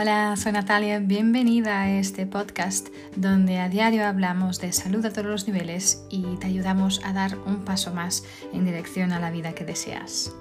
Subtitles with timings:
[0.00, 5.26] Hola, soy Natalia, bienvenida a este podcast donde a diario hablamos de salud a todos
[5.26, 8.22] los niveles y te ayudamos a dar un paso más
[8.52, 10.32] en dirección a la vida que deseas.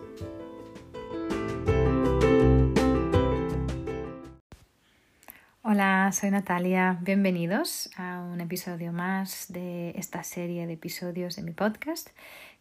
[5.63, 11.53] Hola, soy Natalia, bienvenidos a un episodio más de esta serie de episodios de mi
[11.53, 12.09] podcast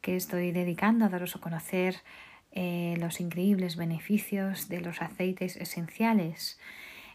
[0.00, 1.96] que estoy dedicando a daros a conocer
[2.58, 6.58] eh, los increíbles beneficios de los aceites esenciales.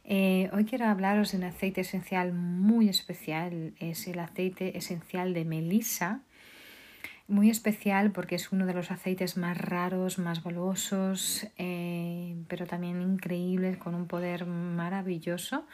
[0.04, 5.44] Eh, hoy quiero hablaros de un aceite esencial muy especial, es el aceite esencial de
[5.44, 6.22] melisa.
[7.28, 13.02] Muy especial porque es uno de los aceites más raros, más valuosos, eh, pero también
[13.02, 15.66] increíbles, con un poder maravilloso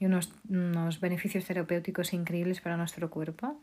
[0.00, 3.60] y unos, unos beneficios terapéuticos increíbles para nuestro cuerpo.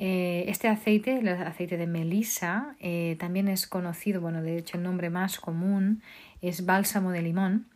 [0.00, 4.84] Eh, este aceite, el aceite de melisa, eh, también es conocido, bueno, de hecho el
[4.84, 6.02] nombre más común
[6.40, 7.66] es bálsamo de limón,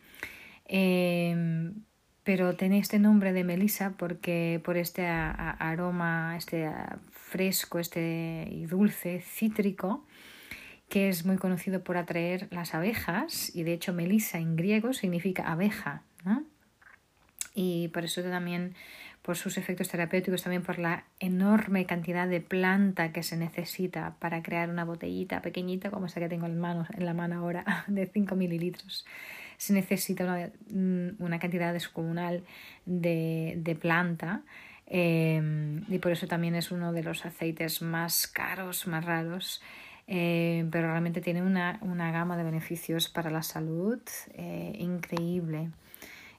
[0.65, 1.83] em,
[2.23, 6.69] pero tiene este nombre de melisa porque por este aroma, este
[7.11, 10.05] fresco, este y dulce, cítrico,
[10.87, 15.51] que es muy conocido por atraer las abejas, y de hecho melisa en griego significa
[15.51, 16.03] abeja,
[17.53, 18.75] y por eso también
[19.21, 24.43] por sus efectos terapéuticos, también por la enorme cantidad de planta que se necesita para
[24.43, 28.35] crear una botellita pequeñita como esta que tengo en, en la mano ahora, de 5
[28.35, 29.05] mililitros.
[29.57, 32.43] Se necesita una, mm, una cantidad descomunal
[32.85, 34.41] de, de planta
[34.87, 39.61] eh, y por eso también es uno de los aceites más caros, más raros.
[40.05, 44.01] Eh, pero realmente tiene una, una, gama de beneficios para la salud
[44.33, 45.69] eh, increíble.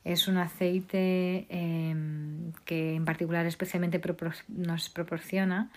[0.05, 4.01] Es un aceite em, que en particular especialmente
[4.49, 5.71] nos proporciona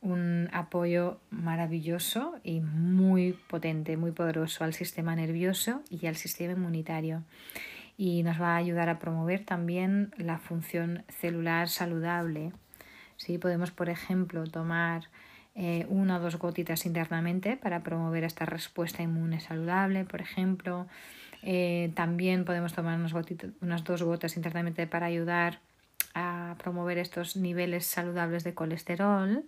[0.00, 7.22] un apoyo maravilloso y muy potente, muy poderoso al sistema nervioso y al sistema inmunitario.
[7.98, 12.52] Y nos va a ayudar a promover también la función celular saludable.
[13.16, 13.36] ¿Sí?
[13.36, 15.10] Podemos, por ejemplo, tomar
[15.54, 20.86] eh, una o dos gotitas internamente para promover esta respuesta inmune saludable, por ejemplo.
[21.42, 23.14] Eh, también podemos tomar unas,
[23.60, 25.60] unas dos gotas internamente para ayudar
[26.14, 29.44] a promover estos niveles saludables de colesterol,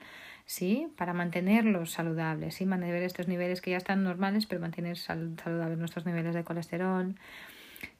[0.46, 0.88] ¿sí?
[0.96, 2.66] Para mantenerlos saludables, ¿sí?
[2.66, 7.14] Mantener estos niveles que ya están normales, pero mantener saludables nuestros niveles de colesterol.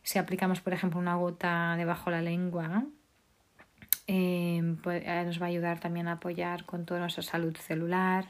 [0.03, 2.85] Si aplicamos, por ejemplo, una gota debajo de la lengua,
[4.07, 8.27] eh, pues, eh, nos va a ayudar también a apoyar con toda nuestra salud celular.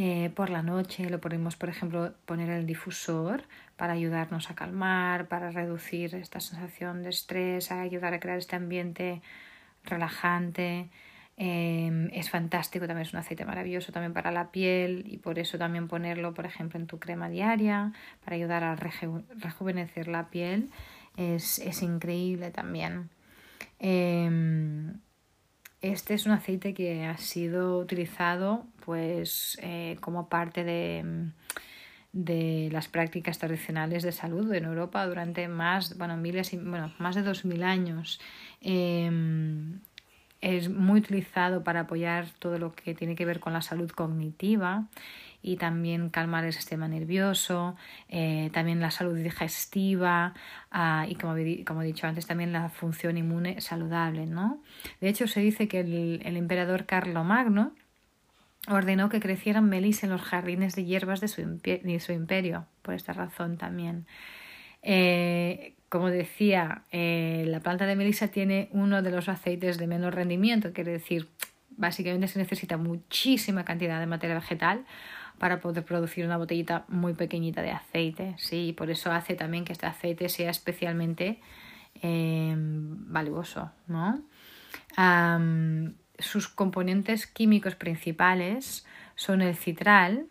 [0.00, 3.42] Eh, por la noche lo podemos, por ejemplo, poner el difusor
[3.76, 9.22] para ayudarnos a calmar, para reducir esta sensación de estrés, ayudar a crear este ambiente
[9.82, 10.88] relajante.
[11.36, 15.58] Em, es fantástico, también es un aceite maravilloso también para la piel y por eso
[15.58, 17.92] también ponerlo, por ejemplo, en tu crema diaria
[18.24, 20.70] para ayudar a rejuvenecer la piel
[21.16, 23.10] es, es increíble también.
[23.80, 25.00] Em,
[25.80, 31.30] este es un aceite que ha sido utilizado pues eh, como parte de,
[32.12, 37.14] de, las prácticas tradicionales de salud en Europa durante más, bueno, miles y, bueno, más
[37.14, 38.20] de 2000 años.
[38.60, 39.80] Em,
[40.40, 44.86] es muy utilizado para apoyar todo lo que tiene que ver con la salud cognitiva
[45.42, 47.76] y también calmar el sistema nervioso,
[48.08, 50.34] eh, también la salud digestiva
[50.70, 51.34] ah, y como,
[51.64, 54.26] como, he dicho antes también la función inmune saludable.
[54.26, 54.62] ¿no?
[55.00, 57.72] De hecho se dice que el, emperador Carlomagno
[58.68, 62.94] ordenó que crecieran melis en los jardines de hierbas de su, de su imperio, por
[62.94, 64.06] esta razón también.
[64.82, 70.14] Eh, como decía, eh, la planta de melisa tiene uno de los aceites de menor
[70.14, 71.28] rendimiento, quiere decir,
[71.70, 74.84] básicamente se necesita muchísima cantidad de materia vegetal
[75.38, 79.72] para poder producir una botellita muy pequeñita de aceite, sí, por eso hace también que
[79.72, 81.40] este aceite sea especialmente
[82.02, 84.22] eh, valioso, ¿no?
[86.18, 88.84] sus componentes químicos principales
[89.14, 90.26] son el citral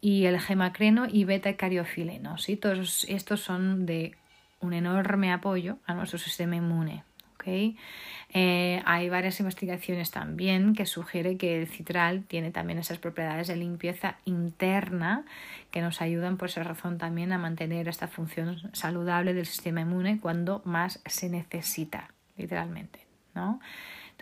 [0.00, 2.56] y el gemacreno y beta-cariofileno, ¿sí?
[2.56, 4.16] Todos estos son de
[4.60, 7.04] un enorme apoyo a nuestro sistema inmune.
[7.46, 13.56] Eh, hay varias investigaciones también que sugieren que el citral tiene también esas propiedades de
[13.56, 15.24] limpieza interna
[15.70, 20.18] que nos ayudan por esa razón también a mantener esta función saludable del sistema inmune
[20.20, 23.04] cuando más se necesita, literalmente.
[23.34, 23.60] ¿no?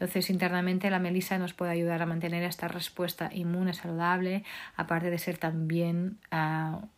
[0.03, 4.43] Entonces, internamente la melisa nos puede ayudar a mantener esta respuesta inmune saludable,
[4.75, 6.19] aparte de ser también,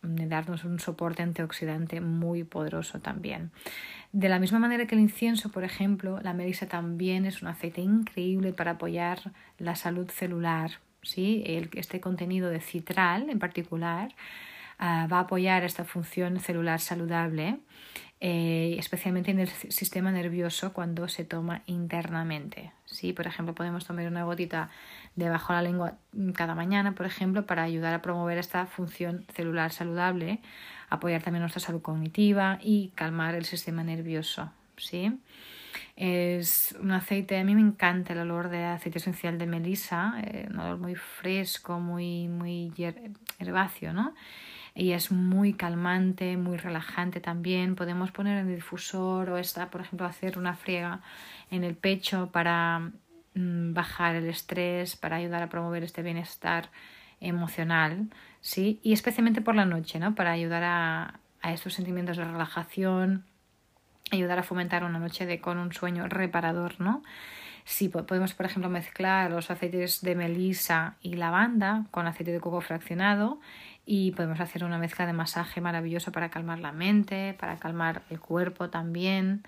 [0.01, 3.51] de darnos un soporte antioxidante muy poderoso también.
[4.11, 7.81] De la misma manera que el incienso, por ejemplo, la melisa también es un aceite
[7.81, 9.19] increíble para apoyar
[9.59, 10.71] la salud celular.
[11.03, 11.43] ¿sí?
[11.75, 14.15] Este contenido de citral en particular
[14.79, 17.59] ah, va a apoyar esta función celular saludable,
[18.21, 22.71] eh, especialmente en el sistema nervioso cuando se toma internamente.
[22.85, 23.13] ¿sí?
[23.13, 24.69] Por ejemplo, podemos tomar una gotita
[25.15, 25.93] debajo de la lengua
[26.33, 30.39] cada mañana, por ejemplo, para ayudar a promover esta función celular saludable,
[30.89, 34.51] apoyar también nuestra salud cognitiva y calmar el sistema nervioso.
[34.77, 35.19] ¿sí?
[35.95, 40.47] Es un aceite, a mí me encanta el olor de aceite esencial de melisa, eh,
[40.49, 42.73] un olor muy fresco, muy, muy
[43.39, 44.13] herbáceo, ¿no?
[44.75, 47.75] Y es muy calmante, muy relajante también.
[47.75, 51.01] Podemos poner en el difusor o esta, por ejemplo, hacer una friega
[51.49, 52.91] en el pecho para
[53.35, 56.69] mm, bajar el estrés, para ayudar a promover este bienestar
[57.21, 58.09] emocional,
[58.41, 58.81] ¿sí?
[58.83, 60.13] Y especialmente por la noche, ¿no?
[60.13, 63.23] Para ayudar a, a estos sentimientos de relajación,
[64.11, 67.01] ayudar a fomentar una noche de, con un sueño reparador, ¿no?
[67.63, 72.61] Si podemos, por ejemplo, mezclar los aceites de melisa y lavanda con aceite de coco
[72.61, 73.39] fraccionado
[73.85, 78.19] y podemos hacer una mezcla de masaje maravilloso para calmar la mente, para calmar el
[78.19, 79.43] cuerpo también.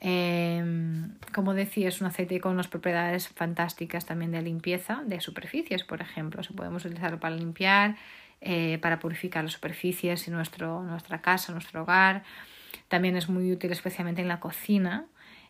[0.00, 5.84] Em, como decía, es un aceite con unas propiedades fantásticas también de limpieza de superficies,
[5.84, 6.42] por ejemplo.
[6.42, 7.96] Si podemos utilizarlo para limpiar,
[8.40, 12.24] eh, para purificar las superficies en nuestro, nuestra casa, nuestro hogar.
[12.88, 15.06] También es muy útil especialmente en la cocina.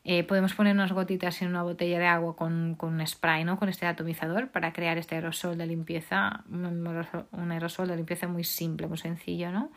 [0.08, 3.58] Eh, podemos poner unas gotitas en una botella de agua con, con, un spray, ¿no?
[3.58, 8.86] con este atomizador para crear este aerosol de limpieza, un aerosol de limpieza muy simple,
[8.86, 9.50] muy sencillo.
[9.50, 9.72] ¿no?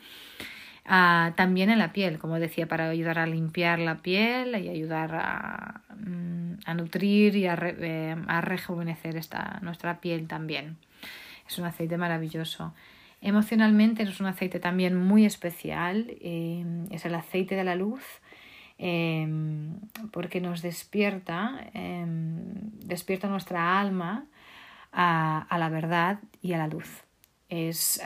[0.85, 5.15] Ah, también en la piel, como decía, para ayudar a limpiar la piel y ayudar
[5.15, 10.77] a, mm, nutrir y a, eh, a rejuvenecer esta, nuestra piel también.
[11.47, 12.75] Es un aceite maravilloso.
[13.21, 18.03] Emocionalmente es un aceite también muy especial, eh, es el aceite de la luz,
[18.79, 19.27] eh,
[20.11, 24.25] porque nos despierta, eh, despierta nuestra alma
[24.91, 27.03] a, la verdad y a la luz.
[27.49, 28.01] Es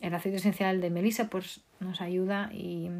[0.00, 2.90] el aceite esencial de Melissa, pues nos ayuda y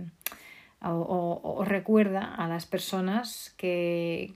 [0.81, 4.35] o, o, recuerda a las personas que,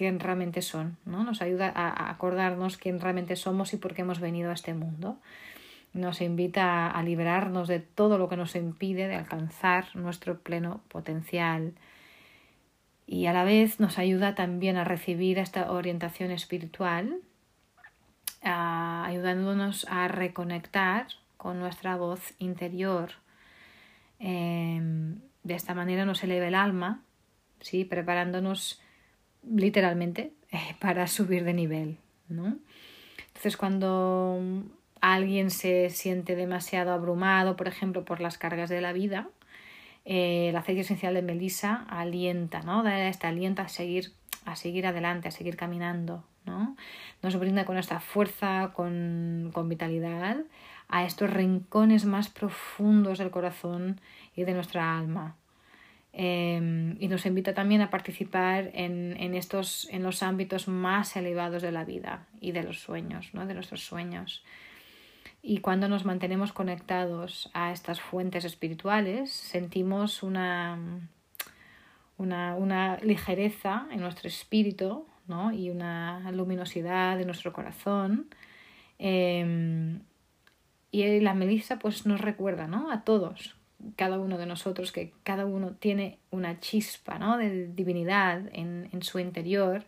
[0.00, 1.24] quién realmente son, ¿no?
[1.24, 5.18] Nos ayuda a acordarnos quién realmente somos y por qué hemos venido a este mundo
[5.92, 11.74] nos invita a liberarnos de todo lo que nos impide de alcanzar nuestro pleno potencial
[13.10, 17.16] y a la vez nos ayuda también a recibir esta orientación espiritual,
[18.40, 23.10] ayudándonos a reconectar con nuestra voz interior.
[24.20, 27.02] Em, de esta manera nos eleva el alma,
[27.60, 27.84] ¿sí?
[27.84, 28.80] preparándonos
[29.42, 31.98] literalmente eh, para subir de nivel.
[32.28, 34.38] Entonces cuando
[35.00, 39.28] alguien se siente demasiado abrumado, por ejemplo, por las cargas de la vida,
[40.04, 42.82] eh, el aceite esencial de melisa alienta, ¿no?
[42.82, 44.12] Da esta alienta a seguir,
[44.44, 46.76] a seguir adelante, a seguir caminando, ¿no?
[47.22, 50.38] Nos brinda con esta fuerza, con, con vitalidad
[50.88, 54.00] a estos rincones más profundos del corazón
[54.34, 55.36] y de nuestra alma.
[56.12, 61.62] Eh, y nos invita también a participar en, en, estos, en los ámbitos más elevados
[61.62, 63.46] de la vida y de los sueños, ¿no?
[63.46, 64.42] de nuestros sueños.
[65.42, 70.78] Y cuando nos mantenemos conectados a estas fuentes espirituales, sentimos una,
[72.18, 75.52] una, una ligereza en nuestro espíritu ¿no?
[75.52, 78.28] y una luminosidad en nuestro corazón.
[78.98, 79.98] Eh,
[80.92, 82.90] y la melissa pues nos recuerda ¿no?
[82.90, 83.56] a todos,
[83.96, 87.38] cada uno de nosotros, que cada uno tiene una chispa ¿no?
[87.38, 89.84] de divinidad en, en su interior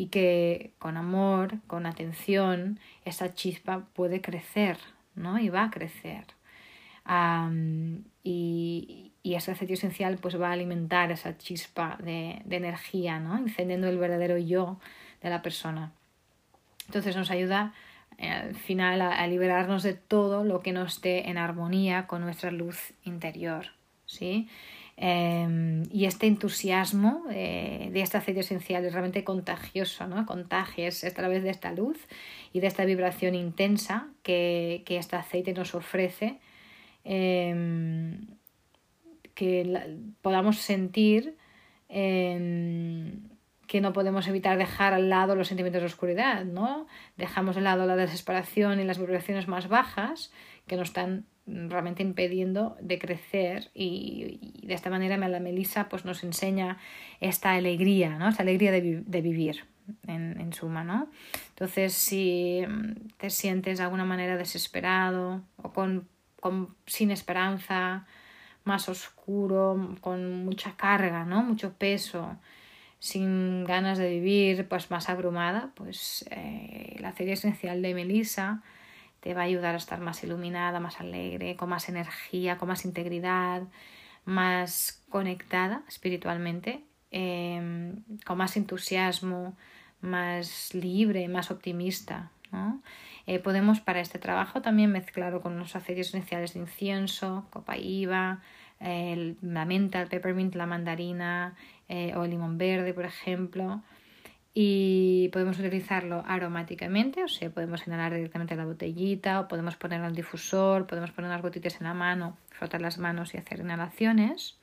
[0.00, 4.78] y que con amor, con atención, esa chispa puede crecer,
[5.14, 5.38] ¿no?
[5.38, 6.24] Y va a crecer.
[8.24, 13.36] y, y, ese aceite esencial pues va a alimentar esa chispa de, energía, ¿no?
[13.36, 14.80] Encendiendo el verdadero yo
[15.22, 15.92] de la persona.
[16.86, 17.74] Entonces nos ayuda
[18.16, 22.22] eh, al final a, a, liberarnos de todo lo que no esté en armonía con
[22.22, 23.66] nuestra luz interior,
[24.06, 24.48] ¿sí?
[25.02, 30.26] Eh, y este entusiasmo eh, de este aceite esencial es realmente contagioso, ¿no?
[30.26, 32.06] Contagias a través de esta luz
[32.52, 36.38] y de esta vibración intensa que, que este aceite nos ofrece,
[37.04, 38.18] eh,
[39.34, 41.34] que podamos sentir
[41.88, 43.22] em,
[43.66, 46.86] que no podemos evitar dejar al lado los sentimientos de oscuridad, ¿no?
[47.16, 50.30] Dejamos de lado la desesperación y las vibraciones más bajas
[50.66, 51.24] que nos están
[51.68, 56.78] realmente impidiendo de crecer y, de esta manera la Melissa pues nos enseña
[57.20, 58.28] esta alegría, ¿no?
[58.28, 59.64] esta alegría de, de vivir
[60.06, 61.08] en, en, suma, ¿no?
[61.50, 62.64] Entonces si
[63.16, 66.08] te sientes de alguna manera desesperado o con,
[66.40, 68.06] con, sin esperanza,
[68.64, 71.42] más oscuro, con mucha carga, ¿no?
[71.42, 72.36] mucho peso,
[72.98, 78.62] sin ganas de vivir, pues más abrumada, pues eh, la serie esencial de Melissa
[79.20, 82.84] te va a ayudar a estar más iluminada, más alegre, con más energía, con más
[82.84, 83.62] integridad,
[84.24, 89.56] más conectada espiritualmente, em, con más entusiasmo,
[90.00, 92.30] más libre, más optimista.
[93.26, 98.40] Eh, podemos para este trabajo también mezclarlo con los aceites esenciales de incienso, copaíba,
[98.80, 101.54] la menta, el peppermint, la mandarina
[101.88, 103.82] eh, o el limón verde, por ejemplo.
[104.52, 110.14] Y podemos utilizarlo aromáticamente, o sea, podemos inhalar directamente la botellita o podemos ponerlo al
[110.14, 114.58] difusor, podemos poner unas gotitas en la mano, frotar las manos y hacer inhalaciones.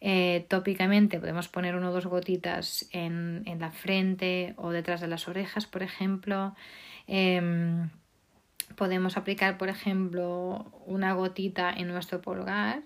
[0.00, 5.08] Eh, tópicamente podemos poner uno o dos gotitas en, en, la frente o detrás de
[5.08, 6.54] las orejas, por ejemplo.
[7.06, 7.90] Em,
[8.76, 12.82] podemos aplicar, por ejemplo, una gotita en nuestro pulgar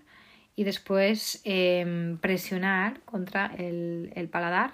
[0.56, 4.72] y después em, presionar contra el, el, paladar,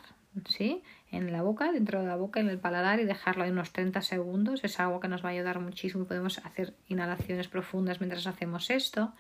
[0.49, 0.83] ¿sí?
[1.11, 4.03] En la boca, dentro de la boca, en el paladar y dejarlo ahí unos 30
[4.03, 4.63] segundos.
[4.63, 6.05] Es algo que nos va a ayudar muchísimo.
[6.05, 9.15] Podemos hacer inhalaciones profundas mientras hacemos esto.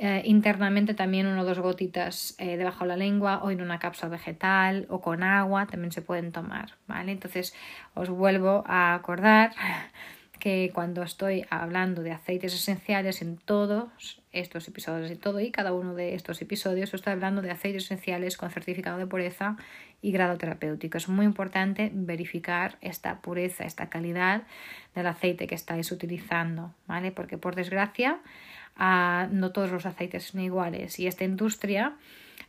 [0.00, 3.80] Eh, internamente también una o dos gotitas eh, debajo de la lengua o en una
[3.80, 7.10] cápsula vegetal o con agua también se pueden tomar, ¿vale?
[7.10, 7.52] Entonces
[7.94, 9.50] os vuelvo a acordar
[10.38, 15.72] que cuando estoy hablando de aceites esenciales en todos estos episodios y todo y cada
[15.72, 19.56] uno de estos episodios estoy hablando de aceites esenciales con certificado de pureza
[20.00, 20.98] y grado terapéutico.
[20.98, 24.42] Es muy importante verificar esta pureza, esta calidad
[24.94, 27.10] del aceite que estáis utilizando, ¿vale?
[27.12, 28.20] Porque por desgracia
[28.78, 31.96] no todos los aceites son iguales y esta industria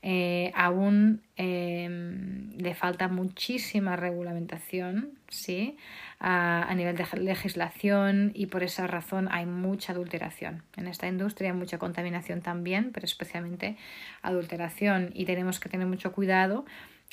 [0.02, 5.76] eh, aún em, le falta muchísima regulamentación ¿sí?
[6.20, 10.64] a, nivel de legislación y por esa razón hay mucha adulteración.
[10.78, 13.76] En esta industria hay mucha contaminación también, pero especialmente
[14.22, 16.66] adulteración y tenemos que tener mucho cuidado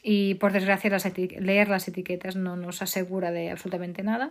[0.02, 0.96] y por desgracia
[1.40, 4.30] leer las etiquetas no nos asegura de absolutamente nada,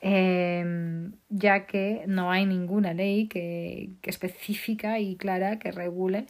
[0.00, 6.26] em, ya que no hay ninguna ley que, que específica y clara que regule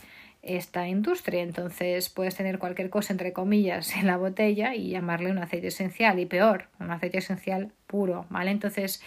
[0.49, 1.43] esta industria.
[1.43, 6.19] Entonces puedes tener cualquier cosa entre comillas en la botella y llamarle un aceite esencial
[6.19, 8.51] y peor, un aceite esencial puro, ¿vale?
[8.51, 9.03] Entonces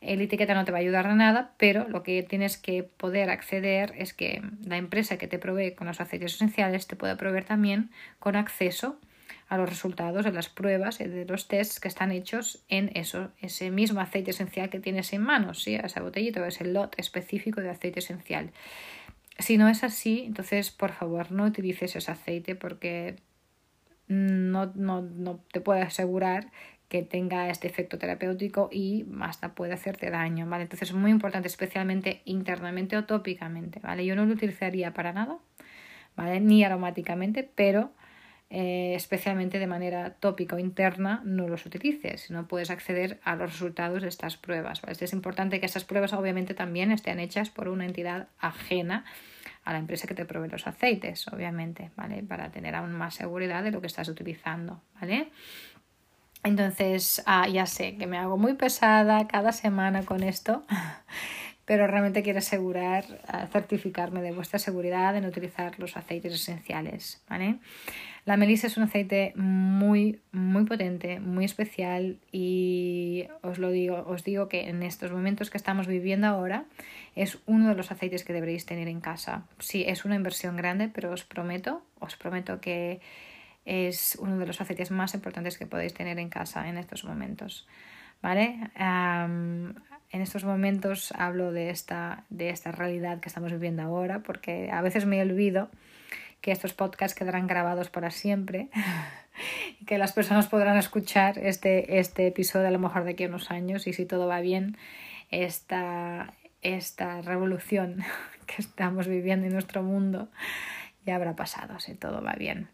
[0.00, 3.30] el etiqueta no te va a ayudar a nada, pero lo que tienes que poder
[3.30, 7.44] acceder es que la empresa que te provee con los aceites esenciales te pueda proveer
[7.44, 8.98] también con acceso
[9.48, 14.00] a los resultados de las pruebas de los tests que están hechos en ese mismo
[14.00, 15.74] aceite esencial que tienes en manos, ¿sí?
[15.74, 18.50] esa botellita o ese lot específico de aceite esencial.
[19.38, 23.16] Si no es así, entonces por favor no utilices ese aceite porque
[24.06, 26.50] no, no, no te puedo asegurar
[26.88, 30.64] que tenga este efecto terapéutico y hasta puede hacerte daño, ¿vale?
[30.64, 34.04] Entonces es muy importante, especialmente internamente o tópicamente, ¿vale?
[34.06, 35.38] Yo no lo utilizaría para nada,
[36.14, 36.40] ¿vale?
[36.40, 37.90] Ni aromáticamente, pero
[38.56, 42.30] eh, especialmente de manera tópica o interna, no los utilices.
[42.30, 44.80] No puedes acceder a los resultados de estas pruebas.
[44.86, 49.06] Es importante que estas pruebas obviamente también estén hechas por una entidad ajena
[49.64, 52.22] a la empresa que te provee los aceites, obviamente, ¿vale?
[52.22, 55.32] Para tener aún más seguridad de lo que estás utilizando, ¿vale?
[56.44, 60.62] Entonces, ah, ya sé que me hago muy pesada cada semana con esto,
[61.66, 67.58] pero realmente quiero asegurar, ah, certificarme de vuestra seguridad en utilizar los aceites esenciales, ¿vale?
[68.24, 74.24] La melisa es un aceite muy, muy potente, muy especial y os lo digo, os
[74.24, 76.64] digo que en estos momentos que estamos viviendo ahora
[77.16, 79.46] es uno de los aceites que deberéis tener en casa.
[79.58, 83.00] Sí, es una inversión grande, pero os prometo, os prometo que
[83.66, 87.66] es uno de los aceites más importantes que podéis tener en casa en estos momentos.
[88.22, 88.70] ¿Vale?
[90.14, 94.80] En estos momentos hablo de esta, de esta realidad que estamos viviendo ahora porque a
[94.80, 95.70] veces me olvido
[96.40, 98.68] que estos podcasts quedarán grabados para siempre
[99.80, 103.28] y que las personas podrán escuchar este, este episodio a lo mejor de aquí a
[103.28, 104.76] unos años y si todo va bien,
[105.32, 108.04] esta, esta revolución
[108.46, 110.28] que estamos viviendo en nuestro mundo
[111.04, 112.68] ya habrá pasado, si todo va bien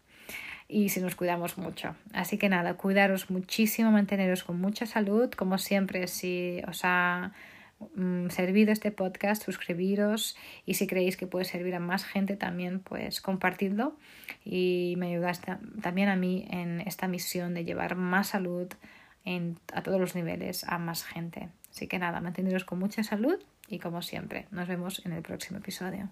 [0.70, 1.96] y si nos cuidamos mucho.
[2.12, 7.32] Así que nada, cuidaros muchísimo, manteneros con mucha salud, como siempre, si os ha
[7.94, 10.36] Mm, servido este podcast, suscribiros
[10.66, 13.96] y si creéis que puede servir a más gente también, pues compartidlo
[14.44, 15.40] y me ayudáis
[15.80, 18.68] también a mí en esta misión de llevar más salud
[19.24, 21.48] en, a todos los niveles a más gente.
[21.70, 25.58] Así que nada, manteneros con mucha salud y como siempre, nos vemos en el próximo
[25.58, 26.10] episodio.